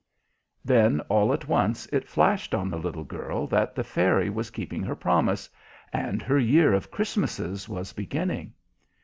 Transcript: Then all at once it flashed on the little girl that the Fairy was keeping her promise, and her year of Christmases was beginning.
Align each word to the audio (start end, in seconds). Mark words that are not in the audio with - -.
Then 0.65 0.99
all 1.09 1.31
at 1.31 1.47
once 1.47 1.85
it 1.93 2.09
flashed 2.09 2.55
on 2.55 2.71
the 2.71 2.79
little 2.79 3.03
girl 3.03 3.45
that 3.45 3.75
the 3.75 3.83
Fairy 3.83 4.31
was 4.31 4.49
keeping 4.49 4.81
her 4.81 4.95
promise, 4.95 5.47
and 5.93 6.23
her 6.23 6.39
year 6.39 6.73
of 6.73 6.89
Christmases 6.89 7.69
was 7.69 7.93
beginning. 7.93 8.53